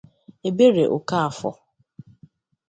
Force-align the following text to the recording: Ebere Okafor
Ebere 0.47 0.85
Okafor 0.97 1.55